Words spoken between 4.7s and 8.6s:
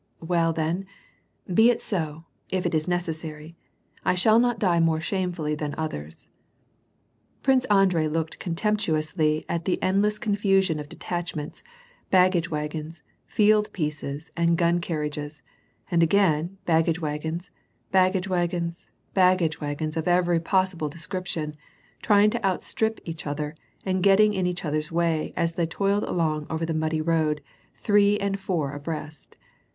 more shamefully than others." Prince Andrei looked